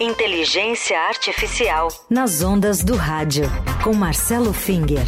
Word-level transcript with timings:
Inteligência 0.00 0.96
Artificial. 0.96 1.88
Nas 2.08 2.40
ondas 2.40 2.84
do 2.84 2.94
rádio. 2.94 3.46
Com 3.82 3.92
Marcelo 3.92 4.52
Finger. 4.52 5.02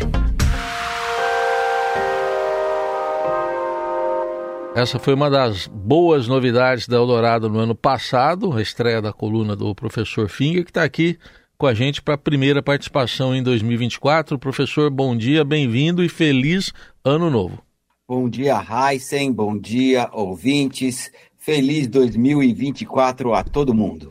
Essa 4.74 4.98
foi 4.98 5.14
uma 5.14 5.30
das 5.30 5.68
boas 5.68 6.26
novidades 6.26 6.88
da 6.88 6.96
Eldorado 6.96 7.48
no 7.48 7.60
ano 7.60 7.72
passado, 7.72 8.52
a 8.52 8.60
estreia 8.60 9.00
da 9.00 9.12
coluna 9.12 9.54
do 9.54 9.72
professor 9.76 10.28
Finger, 10.28 10.64
que 10.64 10.70
está 10.70 10.82
aqui 10.82 11.16
com 11.56 11.68
a 11.68 11.74
gente 11.74 12.02
para 12.02 12.14
a 12.14 12.18
primeira 12.18 12.60
participação 12.60 13.32
em 13.32 13.44
2024. 13.44 14.40
Professor, 14.40 14.90
bom 14.90 15.16
dia, 15.16 15.44
bem-vindo 15.44 16.02
e 16.02 16.08
feliz 16.08 16.72
ano 17.04 17.30
novo. 17.30 17.62
Bom 18.08 18.28
dia, 18.28 18.60
Heisen, 18.60 19.30
bom 19.30 19.56
dia, 19.56 20.10
ouvintes. 20.12 21.12
Feliz 21.38 21.86
2024 21.86 23.34
a 23.34 23.44
todo 23.44 23.72
mundo. 23.72 24.10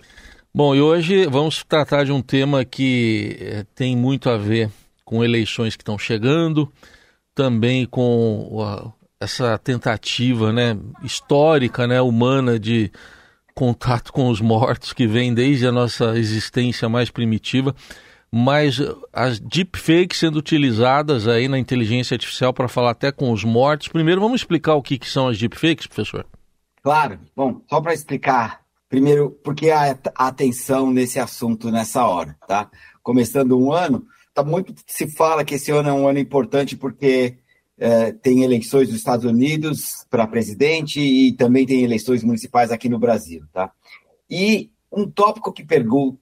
Bom, 0.59 0.75
e 0.75 0.81
hoje 0.81 1.25
vamos 1.25 1.63
tratar 1.63 2.03
de 2.03 2.11
um 2.11 2.21
tema 2.21 2.65
que 2.65 3.37
eh, 3.39 3.65
tem 3.73 3.95
muito 3.95 4.29
a 4.29 4.35
ver 4.35 4.69
com 5.05 5.23
eleições 5.23 5.77
que 5.77 5.81
estão 5.81 5.97
chegando, 5.97 6.69
também 7.33 7.85
com 7.85 8.91
essa 9.21 9.57
tentativa 9.57 10.51
né, 10.51 10.77
histórica, 11.01 11.87
né, 11.87 12.01
humana 12.01 12.59
de 12.59 12.91
contato 13.55 14.11
com 14.11 14.27
os 14.27 14.41
mortos 14.41 14.91
que 14.91 15.07
vem 15.07 15.33
desde 15.33 15.65
a 15.65 15.71
nossa 15.71 16.19
existência 16.19 16.89
mais 16.89 17.09
primitiva, 17.09 17.73
mas 18.29 18.81
as 19.13 19.39
deepfakes 19.39 20.19
sendo 20.19 20.39
utilizadas 20.39 21.25
aí 21.25 21.47
na 21.47 21.57
inteligência 21.57 22.15
artificial 22.15 22.53
para 22.53 22.67
falar 22.67 22.91
até 22.91 23.13
com 23.13 23.31
os 23.31 23.45
mortos. 23.45 23.87
Primeiro, 23.87 24.19
vamos 24.19 24.41
explicar 24.41 24.75
o 24.75 24.83
que, 24.83 24.97
que 24.97 25.09
são 25.09 25.29
as 25.29 25.39
deepfakes, 25.39 25.87
professor? 25.87 26.25
Claro. 26.83 27.17
Bom, 27.33 27.61
só 27.69 27.79
para 27.79 27.93
explicar 27.93 28.59
Primeiro, 28.89 29.39
porque 29.43 29.69
há 29.69 29.95
atenção 30.15 30.91
nesse 30.91 31.19
assunto 31.19 31.69
nessa 31.69 32.03
hora, 32.07 32.35
tá? 32.47 32.71
Começando 33.03 33.57
um 33.57 33.71
ano, 33.71 34.07
tá 34.33 34.43
muito 34.43 34.73
se 34.87 35.07
fala 35.11 35.45
que 35.45 35.55
esse 35.55 35.71
ano 35.71 35.89
é 35.89 35.93
um 35.93 36.07
ano 36.07 36.17
importante 36.17 36.75
porque 36.75 37.37
é, 37.77 38.11
tem 38.11 38.43
eleições 38.43 38.87
nos 38.87 38.97
Estados 38.97 39.25
Unidos 39.25 40.07
para 40.09 40.25
presidente 40.25 40.99
e 40.99 41.31
também 41.33 41.67
tem 41.67 41.83
eleições 41.83 42.23
municipais 42.23 42.71
aqui 42.71 42.89
no 42.89 42.97
Brasil, 42.97 43.43
tá? 43.53 43.71
E 44.27 44.71
um 44.91 45.07
tópico 45.07 45.53
que 45.53 45.63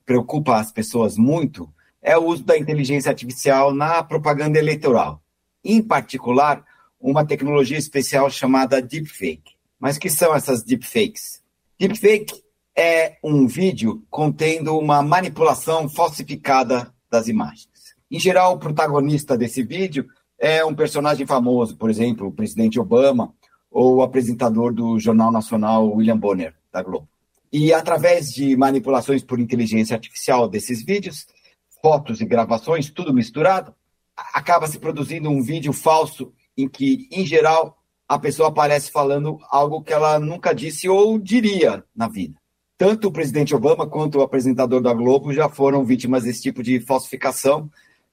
preocupa 0.06 0.58
as 0.58 0.70
pessoas 0.70 1.18
muito 1.18 1.74
é 2.02 2.18
o 2.18 2.26
uso 2.26 2.44
da 2.44 2.58
inteligência 2.58 3.09
artificial 3.09 3.74
na 3.74 4.04
propaganda 4.04 4.59
eleitoral. 4.59 5.22
Em 5.64 5.81
particular, 5.81 6.66
uma 7.00 7.26
tecnologia 7.26 7.78
especial 7.78 8.30
chamada 8.30 8.81
deepfake. 8.81 9.56
Mas 9.80 9.98
que 9.98 10.09
são 10.09 10.36
essas 10.36 10.64
deepfakes? 10.64 11.42
Deepfake 11.80 12.47
é 12.78 13.17
um 13.23 13.47
vídeo 13.47 14.06
contendo 14.08 14.78
uma 14.78 15.02
manipulação 15.02 15.89
falsificada 15.89 16.94
das 17.09 17.28
imagens. 17.28 17.67
Em 18.09 18.19
geral, 18.19 18.53
o 18.53 18.59
protagonista 18.59 19.36
desse 19.36 19.64
vídeo 19.64 20.06
é 20.38 20.64
um 20.64 20.75
personagem 20.75 21.25
famoso, 21.25 21.75
por 21.75 21.89
exemplo, 21.89 22.28
o 22.28 22.31
presidente 22.31 22.80
Obama 22.80 23.34
ou 23.72 23.95
o 23.95 24.02
apresentador 24.03 24.72
do 24.72 25.00
Jornal 25.00 25.31
Nacional 25.31 25.92
William 25.92 26.17
Bonner, 26.17 26.53
da 26.72 26.84
Globo. 26.84 27.09
E 27.52 27.73
através 27.73 28.31
de 28.31 28.56
manipulações 28.56 29.23
por 29.23 29.39
inteligência 29.39 29.95
artificial 29.95 30.47
desses 30.47 30.84
vídeos, 30.84 31.25
fotos 31.81 32.22
e 32.22 32.25
gravações, 32.25 32.91
tudo 32.91 33.14
misturado, 33.14 33.73
acaba 34.16 34.67
se 34.67 34.78
produzindo 34.78 35.30
um 35.30 35.41
vídeo 35.41 35.73
falso 35.73 36.31
em 36.56 36.67
que, 36.67 37.08
em 37.12 37.25
geral, 37.25 37.78
a 38.08 38.19
pessoa 38.19 38.50
aparece 38.50 38.91
falando 38.91 39.39
algo 39.50 39.81
que 39.81 39.94
ela 39.94 40.19
nunca 40.19 40.53
disse 40.53 40.88
ou 40.88 41.17
diria 41.17 41.84
na 41.95 42.08
vida. 42.08 42.36
Tanto 42.78 43.08
o 43.08 43.11
presidente 43.11 43.56
Obama 43.56 43.88
quanto 43.88 44.20
o 44.20 44.22
apresentador 44.22 44.81
da 44.81 44.94
Globo 44.94 45.33
já 45.33 45.50
foram 45.50 45.83
vítimas 45.83 46.23
desse 46.23 46.44
tipo 46.44 46.61
de 46.61 46.80
falsificação, 46.80 47.69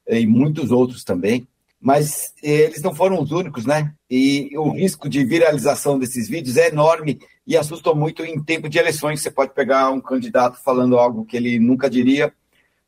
eh, 0.06 0.20
e 0.20 0.26
muitos 0.26 0.70
outros 0.70 1.04
também. 1.04 1.46
Mas 1.80 2.32
eles 2.42 2.80
não 2.80 2.94
foram 2.94 3.20
os 3.20 3.30
únicos, 3.30 3.66
né? 3.66 3.92
E 4.10 4.50
o 4.56 4.70
risco 4.70 5.06
de 5.06 5.22
viralização 5.22 5.98
desses 5.98 6.28
vídeos 6.28 6.56
é 6.56 6.68
enorme 6.68 7.20
e 7.46 7.58
assusta 7.58 7.92
muito 7.94 8.24
em 8.24 8.42
tempo 8.42 8.70
de 8.70 8.78
eleições. 8.78 9.20
Você 9.20 9.30
pode 9.30 9.52
pegar 9.52 9.90
um 9.90 10.00
candidato 10.00 10.58
falando 10.62 10.98
algo 10.98 11.26
que 11.26 11.36
ele 11.36 11.58
nunca 11.58 11.90
diria, 11.90 12.32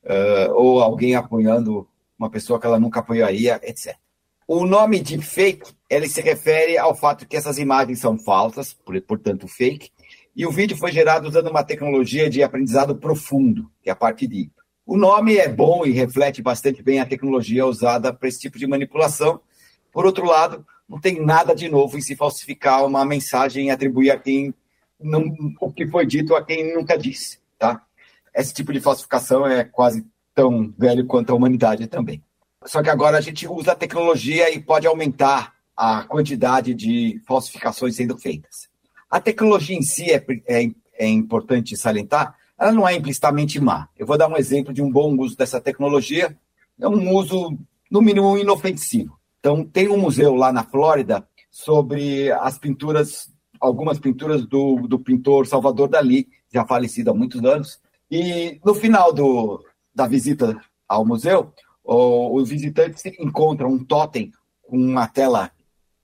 uh, 0.03 0.55
ou 0.55 0.81
alguém 0.81 1.15
apoiando 1.15 1.87
uma 2.19 2.31
pessoa 2.31 2.59
que 2.59 2.67
ela 2.67 2.81
nunca 2.81 3.01
apoiaria, 3.01 3.61
etc. 3.65 3.97
O 4.49 4.65
nome 4.65 5.01
de 5.01 5.21
fake, 5.21 5.72
ele 5.91 6.09
se 6.09 6.22
refere 6.22 6.78
ao 6.78 6.95
fato 6.95 7.27
que 7.27 7.37
essas 7.37 7.59
imagens 7.59 7.99
são 7.99 8.19
falsas, 8.19 8.75
portanto 9.06 9.47
fake, 9.47 9.91
e 10.37 10.45
o 10.45 10.53
vídeo 10.53 10.77
foi 10.77 10.93
gerado 10.93 11.27
usando 11.27 11.49
uma 11.49 11.65
tecnologia 11.65 12.29
de 12.29 12.43
aprendizado 12.43 12.95
profundo, 12.95 13.71
que 13.83 13.89
é 13.89 13.93
a 13.93 13.97
parte 13.97 14.27
de. 14.27 14.51
O 14.85 14.97
nome 14.97 15.39
é 15.39 15.49
bom 15.49 15.87
e 15.87 15.91
reflete 15.91 16.43
bastante 16.43 16.83
bem 16.83 17.01
a 17.01 17.07
tecnologia 17.07 17.65
usada 17.67 18.13
para 18.13 18.29
esse 18.29 18.41
tipo 18.41 18.59
de 18.59 18.67
manipulação. 18.67 19.41
Por 19.91 20.05
outro 20.05 20.27
lado, 20.27 20.65
não 20.87 21.01
tem 21.01 21.25
nada 21.25 21.55
de 21.55 21.71
novo 21.71 21.97
em 21.97 22.03
se 22.03 22.15
falsificar 22.15 22.85
uma 22.85 23.05
mensagem 23.05 23.67
e 23.67 23.71
atribuir 23.71 24.11
a 24.11 24.19
quem 24.19 24.55
não, 25.01 25.35
o 25.61 25.73
que 25.73 25.87
foi 25.87 26.07
dito 26.07 26.35
a 26.35 26.45
quem 26.45 26.75
nunca 26.75 26.99
disse, 26.99 27.39
tá? 27.59 27.83
Esse 28.35 28.53
tipo 28.53 28.73
de 28.73 28.81
falsificação 28.81 29.47
é 29.47 29.65
quase 29.65 30.07
tão 30.35 30.73
velho 30.79 31.07
quanto 31.07 31.31
a 31.31 31.35
humanidade 31.35 31.87
também. 31.87 32.23
Só 32.67 32.83
que 32.83 32.91
agora 32.91 33.17
a 33.17 33.23
gente 33.23 33.49
usa 33.49 33.73
a 33.73 33.77
tecnologia 33.77 34.53
e 34.53 34.61
pode 34.61 34.87
aumentar 34.87 35.55
a 35.75 36.05
quantidade 36.05 36.75
de 36.75 37.21
falsificações 37.27 37.97
sendo 37.97 38.19
feitas. 38.19 38.69
A 39.11 39.21
tecnologia 39.21 39.77
em 39.77 39.83
si 39.83 40.11
é, 40.11 40.25
é, 40.47 40.71
é 40.99 41.09
importante 41.09 41.77
salientar, 41.77 42.37
ela 42.59 42.72
não 42.72 42.89
é 42.89 42.94
implicitamente 42.94 43.61
má. 43.61 43.89
Eu 43.97 44.06
vou 44.06 44.17
dar 44.17 44.28
um 44.28 44.37
exemplo 44.37 44.72
de 44.72 44.83
um 44.83 44.91
bom 44.91 45.17
uso 45.17 45.37
dessa 45.37 45.61
tecnologia, 45.61 46.37
é 46.81 46.89
um 46.89 47.15
uso, 47.15 47.56
no 47.91 48.00
mínimo, 48.03 48.37
inofensivo. 48.37 49.19
Então, 49.39 49.65
tem 49.65 49.89
um 49.89 49.99
museu 49.99 50.34
lá 50.34 50.53
na 50.53 50.65
Flórida 50.65 51.27
sobre 51.50 52.33
as 52.33 52.59
pinturas, 52.59 53.33
algumas 53.61 53.99
pinturas 53.99 54.45
do, 54.45 54.87
do 54.89 54.99
pintor 54.99 55.47
Salvador 55.47 55.89
Dali, 55.89 56.28
já 56.53 56.66
falecido 56.66 57.11
há 57.11 57.15
muitos 57.15 57.45
anos. 57.45 57.81
E 58.11 58.61
no 58.65 58.75
final 58.75 59.12
do, 59.12 59.65
da 59.95 60.06
visita 60.06 60.61
ao 60.89 61.06
museu, 61.06 61.53
o, 61.84 62.34
os 62.34 62.50
visitantes 62.50 63.05
encontram 63.19 63.71
um 63.71 63.84
totem 63.84 64.33
com 64.62 64.77
uma 64.77 65.06
tela 65.06 65.50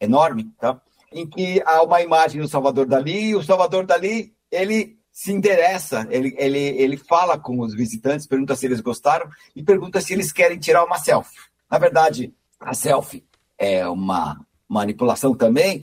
enorme, 0.01 0.53
tá? 0.59 0.81
Em 1.15 1.27
que 1.27 1.63
há 1.65 1.83
uma 1.83 2.03
imagem 2.03 2.41
do 2.41 2.49
Salvador 2.49 2.87
Dali, 2.87 3.31
e 3.31 3.37
o 3.37 3.43
Salvador 3.43 3.87
Dali, 3.87 4.33
ele 4.51 4.99
se 5.13 5.31
interessa, 5.31 6.07
ele, 6.11 6.35
ele, 6.39 6.59
ele 6.59 6.97
fala 6.97 7.39
com 7.39 7.61
os 7.61 7.75
visitantes, 7.75 8.27
pergunta 8.27 8.57
se 8.57 8.65
eles 8.65 8.81
gostaram 8.81 9.29
e 9.55 9.63
pergunta 9.63 10.01
se 10.01 10.15
eles 10.15 10.33
querem 10.33 10.59
tirar 10.59 10.85
uma 10.85 10.99
selfie. 10.99 11.39
Na 11.71 11.79
verdade, 11.79 12.33
a 12.59 12.73
selfie 12.73 13.25
é 13.59 13.87
uma 13.87 14.41
manipulação 14.69 15.35
também. 15.35 15.83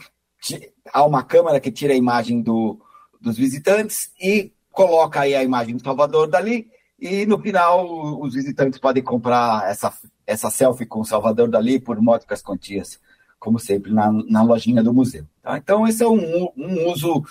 Há 0.92 1.06
uma 1.06 1.24
câmera 1.24 1.60
que 1.60 1.72
tira 1.72 1.94
a 1.94 1.98
imagem 1.98 2.42
do, 2.42 2.80
dos 3.22 3.38
visitantes 3.38 4.12
e 4.20 4.52
coloca 4.72 5.22
aí 5.22 5.36
a 5.36 5.44
imagem 5.44 5.76
do 5.76 5.84
Salvador 5.84 6.28
Dali, 6.28 6.68
e 7.00 7.26
no 7.26 7.40
final 7.40 8.20
os 8.20 8.34
visitantes 8.34 8.80
podem 8.80 9.04
comprar 9.04 9.70
essa, 9.70 9.94
essa 10.26 10.50
selfie 10.50 10.86
com 10.86 11.02
o 11.02 11.06
Salvador 11.06 11.50
Dali 11.50 11.80
por 11.80 12.02
módicas 12.02 12.42
quantias 12.42 13.00
como 13.40 13.58
sempre, 13.58 13.92
na, 13.92 14.12
na 14.12 14.44
lojinha 14.44 14.84
do 14.84 14.94
museu. 14.94 15.26
Tá? 15.42 15.58
Então, 15.58 15.88
esse 15.88 16.04
é 16.04 16.08
um, 16.08 16.50
um, 16.58 16.92
uso 16.92 17.24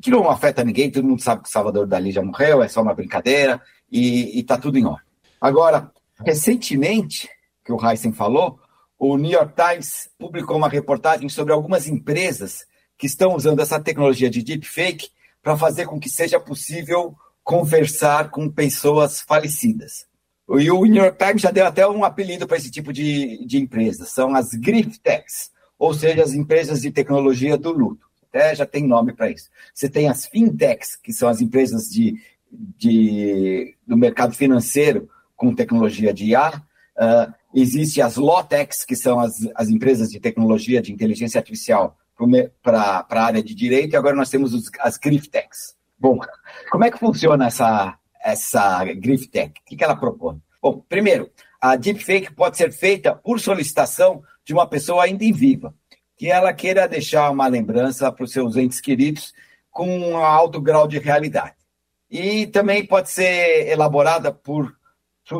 que 0.00 0.10
não 0.10 0.30
afeta 0.30 0.64
ninguém, 0.64 0.90
todo 0.90 1.08
mundo 1.08 1.22
sabe 1.22 1.42
que 1.42 1.48
o 1.48 1.52
Salvador 1.52 1.86
Dali 1.86 2.12
já 2.12 2.22
morreu, 2.22 2.62
é 2.62 2.68
só 2.68 2.80
uma 2.80 2.94
brincadeira 2.94 3.60
e 3.90 4.38
está 4.38 4.56
tudo 4.56 4.78
em 4.78 4.86
ordem. 4.86 5.06
Agora, 5.40 5.90
recentemente, 6.24 7.28
que 7.64 7.72
o 7.72 7.78
Heisen 7.84 8.12
falou, 8.12 8.58
o 8.98 9.16
New 9.16 9.30
York 9.30 9.54
Times 9.54 10.08
publicou 10.18 10.56
uma 10.56 10.68
reportagem 10.68 11.28
sobre 11.28 11.52
algumas 11.52 11.86
empresas 11.86 12.66
que 12.96 13.06
estão 13.06 13.34
usando 13.34 13.60
essa 13.60 13.80
tecnologia 13.80 14.30
de 14.30 14.42
deepfake 14.42 15.10
para 15.42 15.56
fazer 15.56 15.86
com 15.86 16.00
que 16.00 16.10
seja 16.10 16.40
possível 16.40 17.16
conversar 17.44 18.30
com 18.30 18.50
pessoas 18.50 19.20
falecidas. 19.20 20.07
E 20.50 20.70
o 20.70 20.84
New 20.84 21.02
York 21.02 21.18
Times 21.18 21.42
já 21.42 21.50
deu 21.50 21.66
até 21.66 21.86
um 21.86 22.04
apelido 22.04 22.46
para 22.46 22.56
esse 22.56 22.70
tipo 22.70 22.92
de, 22.92 23.44
de 23.44 23.58
empresas, 23.58 24.08
são 24.08 24.34
as 24.34 24.50
Griftechs, 24.50 25.50
ou 25.78 25.92
seja, 25.92 26.22
as 26.22 26.32
empresas 26.32 26.80
de 26.80 26.90
tecnologia 26.90 27.56
do 27.58 27.70
luto. 27.70 28.08
Até 28.28 28.54
já 28.54 28.66
tem 28.66 28.86
nome 28.86 29.12
para 29.12 29.30
isso. 29.30 29.48
Você 29.74 29.88
tem 29.88 30.08
as 30.08 30.26
fintechs, 30.26 30.96
que 30.96 31.12
são 31.12 31.28
as 31.28 31.40
empresas 31.40 31.84
de, 31.84 32.20
de, 32.50 33.74
do 33.86 33.96
mercado 33.96 34.34
financeiro 34.34 35.08
com 35.36 35.54
tecnologia 35.54 36.12
de 36.12 36.26
IA. 36.26 36.50
Uh, 36.50 36.62
ah, 36.98 37.34
existe 37.54 38.02
as 38.02 38.16
Lawtechs, 38.16 38.84
que 38.84 38.96
são 38.96 39.20
as, 39.20 39.34
as 39.54 39.68
empresas 39.68 40.10
de 40.10 40.18
tecnologia 40.18 40.82
de 40.82 40.92
inteligência 40.92 41.38
artificial 41.38 41.96
para 42.62 43.06
a 43.08 43.22
área 43.22 43.42
de 43.42 43.54
direito, 43.54 43.92
e 43.92 43.96
agora 43.96 44.16
nós 44.16 44.28
temos 44.28 44.52
os, 44.52 44.70
as 44.80 44.98
Griftechs. 44.98 45.76
Bom, 45.98 46.18
como 46.70 46.84
é 46.84 46.90
que 46.90 46.98
funciona 46.98 47.46
essa, 47.46 47.97
essa 48.22 48.84
Griftech? 48.84 49.60
O 49.60 49.64
que, 49.64 49.76
que 49.76 49.84
ela 49.84 49.96
propõe? 49.96 50.40
Bom, 50.60 50.84
primeiro, 50.88 51.30
a 51.60 51.76
deepfake 51.76 52.32
pode 52.34 52.56
ser 52.56 52.72
feita 52.72 53.14
por 53.14 53.40
solicitação 53.40 54.22
de 54.44 54.52
uma 54.52 54.66
pessoa 54.66 55.04
ainda 55.04 55.24
em 55.24 55.32
viva, 55.32 55.74
que 56.16 56.30
ela 56.30 56.52
queira 56.52 56.88
deixar 56.88 57.30
uma 57.30 57.46
lembrança 57.46 58.10
para 58.10 58.24
os 58.24 58.32
seus 58.32 58.56
entes 58.56 58.80
queridos 58.80 59.32
com 59.70 59.88
um 59.88 60.16
alto 60.16 60.60
grau 60.60 60.88
de 60.88 60.98
realidade. 60.98 61.54
e 62.10 62.46
também 62.46 62.86
pode 62.86 63.10
ser 63.10 63.68
elaborada 63.68 64.32
por 64.32 64.74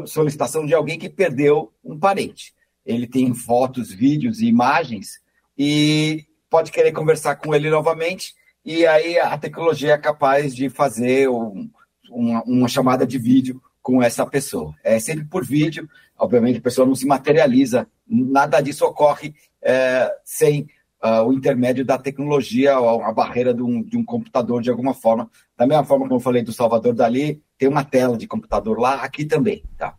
solicitação 0.07 0.67
de 0.67 0.75
alguém 0.75 0.99
que 0.99 1.09
perdeu 1.09 1.73
um 1.83 1.99
parente. 1.99 2.53
Ele 2.85 3.07
tem 3.07 3.33
fotos, 3.35 3.91
vídeos 3.91 4.41
e 4.41 4.47
imagens 4.47 5.19
e 5.57 6.27
pode 6.51 6.71
querer 6.71 6.93
conversar 6.93 7.37
com 7.37 7.55
ele 7.55 7.71
novamente 7.71 8.35
e 8.65 8.87
aí 8.87 9.19
a 9.19 9.37
tecnologia 9.39 9.95
é 9.95 9.99
capaz 9.99 10.55
de 10.55 10.69
fazer 10.69 11.29
um, 11.31 11.71
uma, 12.11 12.43
uma 12.45 12.69
chamada 12.69 13.07
de 13.07 13.19
vídeo 13.19 13.61
com 13.83 14.03
essa 14.03 14.27
pessoa. 14.27 14.75
É 14.85 14.99
sempre 14.99 15.25
por 15.25 15.45
vídeo, 15.45 15.89
obviamente 16.19 16.59
a 16.59 16.63
pessoa 16.63 16.87
não 16.87 16.95
se 16.95 17.07
materializa, 17.07 17.87
nada 18.07 18.61
disso 18.61 18.85
ocorre 18.85 19.35
é, 19.63 20.11
sem 20.25 20.69
uh, 21.03 21.23
o 21.27 21.33
intermédio 21.33 21.85
da 21.85 21.99
tecnologia, 21.99 22.79
ou 22.79 23.03
a 23.03 23.13
barreira 23.13 23.55
de 23.55 23.63
um, 23.63 23.83
de 23.83 23.97
um, 23.97 24.05
computador 24.05 24.63
de 24.63 24.71
alguma 24.71 24.95
forma. 24.95 25.31
Da 25.57 25.67
mesma 25.67 25.85
forma 25.85 26.07
como 26.07 26.17
eu 26.17 26.23
falei 26.23 26.43
do 26.43 26.53
Salvador 26.53 26.95
Dali, 26.95 27.43
tem 27.57 27.69
uma 27.69 27.85
tela 27.85 28.17
de 28.17 28.27
computador 28.27 28.79
lá, 28.79 29.03
aqui 29.03 29.25
também. 29.25 29.63
Tá? 29.77 29.95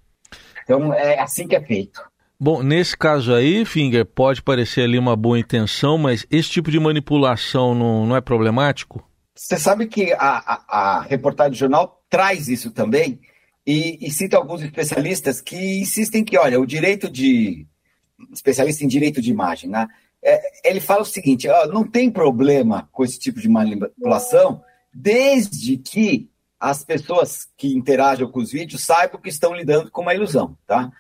Então 0.63 0.94
é 0.94 1.19
assim 1.19 1.47
que 1.47 1.55
é 1.55 1.62
feito. 1.62 2.01
Bom, 2.39 2.63
nesse 2.63 2.95
caso 2.95 3.33
aí, 3.33 3.65
Finger, 3.65 4.05
pode 4.05 4.41
parecer 4.41 4.83
ali 4.83 4.97
uma 4.97 5.15
boa 5.15 5.38
intenção, 5.38 5.97
mas 5.97 6.25
esse 6.31 6.50
tipo 6.50 6.71
de 6.71 6.79
manipulação 6.79 7.75
não, 7.75 8.05
não 8.05 8.15
é 8.15 8.21
problemático? 8.21 9.03
Você 9.35 9.57
sabe 9.57 9.88
que 9.88 10.13
a, 10.13 10.17
a, 10.19 10.63
a 10.67 11.01
reportagem 11.01 11.51
do 11.51 11.57
jornal 11.57 11.99
traz 12.09 12.47
isso 12.47 12.71
também 12.71 13.19
e, 13.65 14.07
e, 14.07 14.11
cita 14.11 14.35
alguns 14.35 14.63
especialistas 14.63 15.41
que 15.41 15.79
insistem 15.79 16.23
que, 16.23 16.35
olha, 16.38 16.59
o 16.59 16.65
direito 16.65 17.07
de. 17.07 17.67
especialista 18.33 18.83
em 18.83 18.88
direito 18.88 19.21
de 19.21 19.29
imagem, 19.29 19.69
né? 19.69 19.88
É, 20.23 20.69
ele 20.69 20.79
fala 20.79 21.01
o 21.01 21.06
seguinte: 21.06 21.47
ó, 21.47 21.67
não 21.67 21.88
tem 21.88 22.09
problema 22.09 22.89
com 22.91 23.03
esse 23.03 23.19
tipo 23.19 23.39
de 23.39 23.47
manipulação, 23.47 24.63
desde 24.91 25.77
que 25.77 26.29
as 26.59 26.83
pessoas 26.83 27.47
que 27.56 27.73
interagem 27.73 28.29
com 28.29 28.39
os 28.39 28.51
vídeos 28.51 28.83
saibam 28.83 29.21
que 29.21 29.29
estão 29.29 29.53
lidando 29.53 29.91
com 29.91 30.01
uma 30.01 30.15
ilusão, 30.15 30.57
tá? 30.65 30.91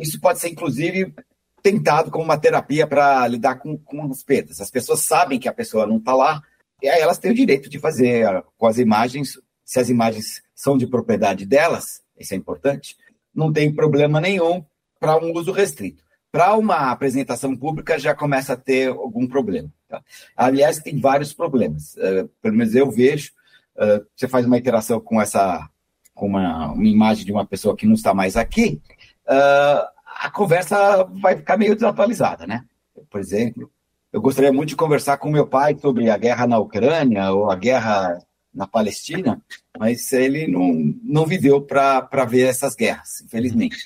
Isso 0.00 0.18
pode 0.18 0.40
ser, 0.40 0.48
inclusive, 0.48 1.14
tentado 1.62 2.10
como 2.10 2.24
uma 2.24 2.38
terapia 2.38 2.86
para 2.86 3.28
lidar 3.28 3.56
com, 3.56 3.76
com 3.76 4.10
as 4.10 4.22
perdas. 4.22 4.60
As 4.62 4.70
pessoas 4.70 5.00
sabem 5.00 5.38
que 5.38 5.48
a 5.48 5.52
pessoa 5.52 5.86
não 5.86 5.98
está 5.98 6.14
lá, 6.14 6.42
e 6.82 6.88
aí 6.88 7.00
elas 7.00 7.18
têm 7.18 7.30
o 7.30 7.34
direito 7.34 7.68
de 7.68 7.78
fazer 7.78 8.42
com 8.56 8.66
as 8.66 8.78
imagens, 8.78 9.38
se 9.64 9.80
as 9.80 9.88
imagens 9.88 10.42
são 10.54 10.76
de 10.76 10.86
propriedade 10.86 11.46
delas, 11.46 12.02
isso 12.18 12.34
é 12.34 12.36
importante, 12.36 12.96
não 13.34 13.52
tem 13.52 13.74
problema 13.74 14.20
nenhum 14.20 14.64
para 15.00 15.16
um 15.16 15.32
uso 15.32 15.52
restrito 15.52 16.04
para 16.34 16.56
uma 16.56 16.90
apresentação 16.90 17.56
pública 17.56 17.96
já 17.96 18.12
começa 18.12 18.54
a 18.54 18.56
ter 18.56 18.88
algum 18.88 19.24
problema. 19.24 19.70
Tá? 19.88 20.02
Aliás, 20.36 20.80
tem 20.80 20.98
vários 20.98 21.32
problemas. 21.32 21.94
Uh, 21.94 22.28
pelo 22.42 22.56
menos 22.56 22.74
eu 22.74 22.90
vejo. 22.90 23.30
Uh, 23.76 24.04
você 24.16 24.26
faz 24.26 24.44
uma 24.44 24.58
interação 24.58 24.98
com 24.98 25.22
essa, 25.22 25.70
com 26.12 26.26
uma, 26.26 26.72
uma, 26.72 26.88
imagem 26.88 27.24
de 27.24 27.30
uma 27.30 27.46
pessoa 27.46 27.76
que 27.76 27.86
não 27.86 27.94
está 27.94 28.12
mais 28.12 28.36
aqui, 28.36 28.82
uh, 29.28 29.86
a 30.22 30.28
conversa 30.28 31.04
vai 31.04 31.36
ficar 31.36 31.56
meio 31.56 31.76
desatualizada, 31.76 32.48
né? 32.48 32.64
Por 33.08 33.20
exemplo, 33.20 33.70
eu 34.12 34.20
gostaria 34.20 34.52
muito 34.52 34.70
de 34.70 34.76
conversar 34.76 35.18
com 35.18 35.30
meu 35.30 35.46
pai 35.46 35.78
sobre 35.80 36.10
a 36.10 36.18
guerra 36.18 36.48
na 36.48 36.58
Ucrânia 36.58 37.30
ou 37.30 37.48
a 37.48 37.54
guerra 37.54 38.18
na 38.54 38.66
Palestina, 38.66 39.42
mas 39.78 40.12
ele 40.12 40.46
não, 40.46 40.72
não 41.02 41.26
viveu 41.26 41.60
para 41.60 42.24
ver 42.24 42.46
essas 42.46 42.74
guerras, 42.74 43.20
infelizmente. 43.22 43.76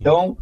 Então, 0.00 0.36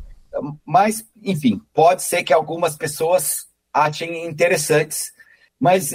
mas, 0.65 1.05
enfim, 1.23 1.61
pode 1.73 2.03
ser 2.03 2.23
que 2.23 2.33
algumas 2.33 2.77
pessoas 2.77 3.47
achem 3.73 4.27
interessantes, 4.27 5.13
mas 5.61 5.93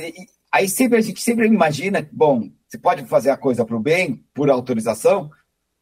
aí 0.51 0.69
sempre 0.69 0.97
a 0.97 1.01
gente 1.01 1.21
sempre 1.21 1.47
imagina, 1.47 2.07
bom, 2.11 2.49
você 2.67 2.77
pode 2.77 3.05
fazer 3.05 3.31
a 3.31 3.37
coisa 3.37 3.65
para 3.65 3.75
o 3.75 3.81
bem, 3.81 4.23
por 4.33 4.49
autorização, 4.49 5.31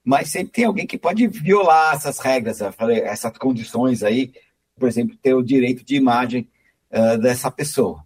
mas 0.04 0.30
sempre 0.30 0.54
tem 0.54 0.66
alguém 0.66 0.88
que 0.88 0.98
pode 0.98 1.28
violar 1.28 1.96
essas 1.96 2.20
regras, 2.20 2.60
essas 2.62 3.38
condições 3.38 4.02
aí, 4.02 4.34
por 4.78 4.88
exemplo, 4.88 5.16
ter 5.22 5.34
o 5.34 5.44
direito 5.44 5.84
de 5.84 5.96
imagem 5.96 6.48
uh, 6.92 7.18
dessa 7.18 7.52
pessoa. 7.52 8.04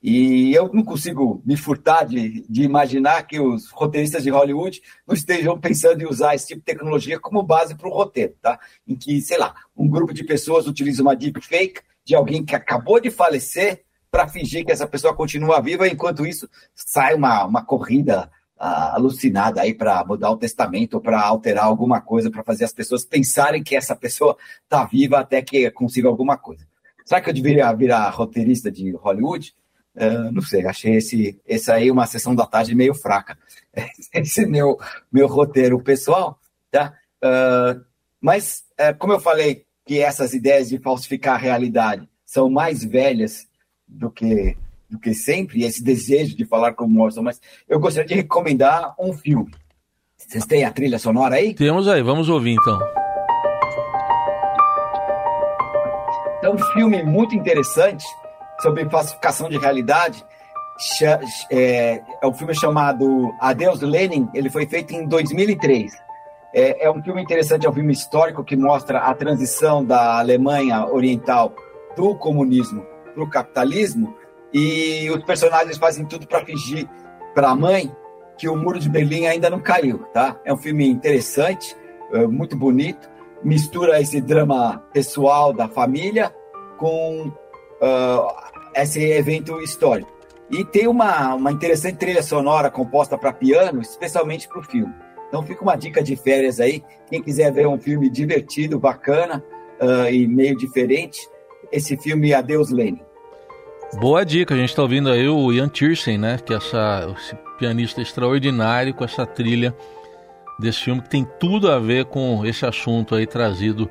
E 0.00 0.54
eu 0.54 0.70
não 0.72 0.84
consigo 0.84 1.42
me 1.44 1.56
furtar 1.56 2.04
de, 2.04 2.46
de, 2.48 2.62
imaginar 2.62 3.24
que 3.24 3.40
os 3.40 3.68
roteiristas 3.70 4.22
de 4.22 4.30
Hollywood 4.30 4.80
não 5.06 5.14
estejam 5.14 5.58
pensando 5.58 6.00
em 6.00 6.06
usar 6.06 6.36
esse 6.36 6.46
tipo 6.46 6.60
de 6.60 6.66
tecnologia 6.66 7.18
como 7.18 7.42
base 7.42 7.74
para 7.74 7.88
o 7.88 7.92
roteiro, 7.92 8.34
tá? 8.40 8.60
Em 8.86 8.94
que, 8.94 9.20
sei 9.20 9.38
lá, 9.38 9.54
um 9.76 9.88
grupo 9.88 10.14
de 10.14 10.22
pessoas 10.22 10.68
utiliza 10.68 11.02
uma 11.02 11.16
deepfake 11.16 11.80
de 12.04 12.14
alguém 12.14 12.44
que 12.44 12.54
acabou 12.54 13.00
de 13.00 13.10
falecer 13.10 13.84
para 14.10 14.28
fingir 14.28 14.64
que 14.64 14.72
essa 14.72 14.86
pessoa 14.86 15.14
continua 15.14 15.60
viva, 15.60 15.88
enquanto 15.88 16.24
isso 16.24 16.48
sai 16.74 17.14
uma, 17.14 17.44
uma 17.44 17.64
corrida 17.64 18.30
uh, 18.58 18.94
alucinada 18.94 19.62
aí 19.62 19.74
para 19.74 20.04
mudar 20.04 20.30
o 20.30 20.36
testamento 20.36 21.00
para 21.00 21.20
alterar 21.20 21.64
alguma 21.64 22.00
coisa, 22.00 22.30
para 22.30 22.44
fazer 22.44 22.64
as 22.64 22.72
pessoas 22.72 23.04
pensarem 23.04 23.62
que 23.62 23.76
essa 23.76 23.94
pessoa 23.94 24.36
está 24.62 24.84
viva 24.84 25.18
até 25.18 25.42
que 25.42 25.70
consiga 25.70 26.08
alguma 26.08 26.38
coisa. 26.38 26.66
Será 27.04 27.20
que 27.20 27.30
eu 27.30 27.34
deveria 27.34 27.72
virar 27.72 28.08
roteirista 28.10 28.70
de 28.70 28.92
Hollywood? 28.92 29.54
Uh, 29.98 30.30
não 30.30 30.42
sei, 30.42 30.64
achei 30.64 30.94
esse, 30.94 31.40
esse 31.44 31.72
aí 31.72 31.90
uma 31.90 32.06
sessão 32.06 32.32
da 32.32 32.46
tarde 32.46 32.72
meio 32.72 32.94
fraca. 32.94 33.36
Esse 34.14 34.46
meu, 34.46 34.78
meu 35.12 35.26
roteiro 35.26 35.80
pessoal, 35.82 36.38
tá? 36.70 36.94
Uh, 37.22 37.84
mas, 38.20 38.62
uh, 38.78 38.96
como 38.96 39.12
eu 39.12 39.20
falei, 39.20 39.64
que 39.84 40.00
essas 40.00 40.34
ideias 40.34 40.68
de 40.68 40.78
falsificar 40.78 41.34
a 41.34 41.38
realidade 41.38 42.08
são 42.24 42.48
mais 42.48 42.84
velhas 42.84 43.48
do 43.88 44.08
que, 44.10 44.56
do 44.88 44.98
que 45.00 45.14
sempre, 45.14 45.60
e 45.60 45.64
esse 45.64 45.82
desejo 45.82 46.36
de 46.36 46.44
falar 46.44 46.74
como 46.74 46.94
morto, 46.94 47.22
mas 47.22 47.40
eu 47.68 47.80
gostaria 47.80 48.06
de 48.06 48.14
recomendar 48.14 48.94
um 49.00 49.12
filme. 49.12 49.50
Vocês 50.16 50.44
têm 50.44 50.64
a 50.64 50.70
trilha 50.70 50.98
sonora 50.98 51.36
aí? 51.36 51.54
Temos 51.54 51.88
aí, 51.88 52.02
vamos 52.02 52.28
ouvir 52.28 52.52
então. 52.52 52.78
É 56.42 56.50
um 56.50 56.58
filme 56.72 57.02
muito 57.02 57.34
interessante 57.34 58.04
sobre 58.60 58.88
falsificação 58.88 59.48
de 59.48 59.58
realidade. 59.58 60.24
É, 61.50 62.02
é 62.22 62.26
um 62.26 62.32
filme 62.32 62.54
chamado 62.54 63.34
Adeus 63.40 63.80
Lenin, 63.80 64.28
ele 64.32 64.48
foi 64.48 64.66
feito 64.66 64.94
em 64.94 65.06
2003. 65.06 65.92
É, 66.54 66.86
é 66.86 66.90
um 66.90 67.02
filme 67.02 67.22
interessante, 67.22 67.66
é 67.66 67.70
um 67.70 67.72
filme 67.72 67.92
histórico 67.92 68.44
que 68.44 68.56
mostra 68.56 69.00
a 69.00 69.14
transição 69.14 69.84
da 69.84 70.18
Alemanha 70.18 70.86
Oriental 70.86 71.52
do 71.96 72.14
comunismo 72.14 72.86
para 73.12 73.22
o 73.22 73.28
capitalismo 73.28 74.14
e 74.52 75.10
os 75.10 75.22
personagens 75.24 75.76
fazem 75.76 76.06
tudo 76.06 76.26
para 76.26 76.44
fingir 76.44 76.88
para 77.34 77.50
a 77.50 77.56
mãe 77.56 77.94
que 78.38 78.48
o 78.48 78.56
muro 78.56 78.78
de 78.78 78.88
Berlim 78.88 79.26
ainda 79.26 79.50
não 79.50 79.60
caiu, 79.60 79.98
tá? 80.14 80.40
É 80.44 80.52
um 80.52 80.56
filme 80.56 80.88
interessante, 80.88 81.76
é 82.12 82.26
muito 82.26 82.56
bonito, 82.56 83.10
mistura 83.42 84.00
esse 84.00 84.20
drama 84.20 84.82
pessoal 84.92 85.52
da 85.52 85.68
família 85.68 86.32
com 86.78 87.26
uh, 87.26 88.47
esse 88.82 89.02
evento 89.02 89.60
histórico. 89.60 90.10
E 90.50 90.64
tem 90.64 90.86
uma, 90.86 91.34
uma 91.34 91.52
interessante 91.52 91.96
trilha 91.96 92.22
sonora 92.22 92.70
composta 92.70 93.18
para 93.18 93.32
piano, 93.32 93.80
especialmente 93.80 94.48
para 94.48 94.60
o 94.60 94.62
filme. 94.62 94.92
Então 95.28 95.42
fica 95.42 95.62
uma 95.62 95.76
dica 95.76 96.02
de 96.02 96.16
férias 96.16 96.58
aí. 96.58 96.82
Quem 97.10 97.22
quiser 97.22 97.52
ver 97.52 97.66
um 97.68 97.78
filme 97.78 98.08
divertido, 98.08 98.78
bacana 98.78 99.44
uh, 99.80 100.10
e 100.10 100.26
meio 100.26 100.56
diferente, 100.56 101.20
esse 101.70 101.96
filme 101.98 102.32
Adeus 102.32 102.70
Lenin. 102.70 103.02
Boa 104.00 104.24
dica, 104.24 104.54
a 104.54 104.56
gente 104.56 104.70
está 104.70 104.82
ouvindo 104.82 105.10
aí 105.10 105.28
o 105.28 105.52
Ian 105.52 105.68
Tiersen, 105.68 106.18
né? 106.18 106.38
Que 106.38 106.54
é 106.54 106.56
essa, 106.56 107.14
esse 107.18 107.36
pianista 107.58 108.00
extraordinário 108.00 108.94
com 108.94 109.04
essa 109.04 109.26
trilha 109.26 109.74
desse 110.58 110.82
filme 110.84 111.02
que 111.02 111.10
tem 111.10 111.26
tudo 111.38 111.70
a 111.70 111.78
ver 111.78 112.06
com 112.06 112.44
esse 112.44 112.64
assunto 112.64 113.14
aí 113.14 113.26
trazido 113.26 113.90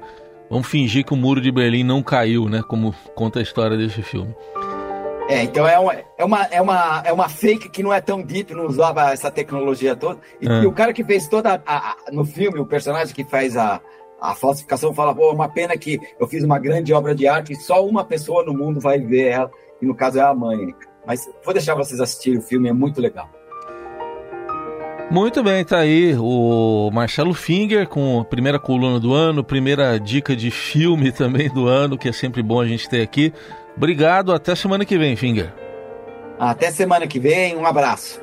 Vamos 0.49 0.67
fingir 0.67 1.03
que 1.03 1.13
o 1.13 1.17
muro 1.17 1.41
de 1.41 1.51
Berlim 1.51 1.83
não 1.83 2.01
caiu, 2.01 2.47
né? 2.47 2.63
Como 2.65 2.95
conta 3.13 3.39
a 3.39 3.41
história 3.41 3.75
desse 3.75 4.01
filme. 4.01 4.33
É, 5.27 5.43
então 5.43 5.67
é 5.67 5.77
uma, 5.77 5.93
é 6.17 6.25
uma, 6.25 6.43
é 6.45 6.61
uma, 6.61 7.03
é 7.05 7.13
uma 7.13 7.29
fake 7.29 7.69
que 7.69 7.83
não 7.83 7.91
é 7.91 7.99
tão 7.99 8.21
deep, 8.21 8.53
não 8.53 8.65
usava 8.65 9.11
essa 9.11 9.29
tecnologia 9.29 9.95
toda. 9.95 10.19
E, 10.39 10.47
é. 10.47 10.63
e 10.63 10.65
o 10.65 10.71
cara 10.71 10.93
que 10.93 11.03
fez 11.03 11.27
toda 11.27 11.61
a, 11.65 11.91
a, 11.91 11.95
no 12.11 12.23
filme, 12.23 12.59
o 12.59 12.65
personagem 12.65 13.13
que 13.13 13.25
faz 13.25 13.57
a, 13.57 13.81
a 14.21 14.33
falsificação 14.33 14.93
fala, 14.93 15.13
pô, 15.13 15.29
é 15.29 15.33
uma 15.33 15.49
pena 15.49 15.77
que 15.77 15.99
eu 16.17 16.27
fiz 16.27 16.43
uma 16.43 16.57
grande 16.57 16.93
obra 16.93 17.13
de 17.13 17.27
arte 17.27 17.53
e 17.53 17.55
só 17.57 17.85
uma 17.85 18.05
pessoa 18.05 18.43
no 18.43 18.53
mundo 18.53 18.79
vai 18.79 18.99
ver 18.99 19.27
ela, 19.27 19.51
e 19.81 19.85
no 19.85 19.93
caso 19.93 20.17
é 20.17 20.21
a 20.21 20.33
mãe. 20.33 20.73
Mas 21.05 21.29
vou 21.43 21.53
deixar 21.53 21.75
vocês 21.75 21.99
assistirem 21.99 22.39
o 22.39 22.41
filme, 22.41 22.69
é 22.69 22.73
muito 22.73 23.01
legal. 23.01 23.29
Muito 25.09 25.41
bem, 25.41 25.63
tá 25.63 25.79
aí 25.79 26.15
o 26.19 26.89
Marcelo 26.91 27.33
Finger 27.33 27.87
com 27.87 28.19
a 28.19 28.25
primeira 28.25 28.59
coluna 28.59 28.99
do 28.99 29.13
ano, 29.13 29.41
primeira 29.41 29.97
dica 29.97 30.35
de 30.35 30.51
filme 30.51 31.11
também 31.13 31.49
do 31.49 31.65
ano, 31.65 31.97
que 31.97 32.09
é 32.09 32.11
sempre 32.11 32.41
bom 32.41 32.59
a 32.59 32.67
gente 32.67 32.89
ter 32.89 33.01
aqui. 33.01 33.33
Obrigado, 33.77 34.33
até 34.33 34.55
semana 34.55 34.83
que 34.83 34.97
vem, 34.97 35.15
Finger. 35.15 35.53
Até 36.39 36.71
semana 36.71 37.05
que 37.05 37.19
vem, 37.19 37.55
um 37.55 37.65
abraço. 37.65 38.19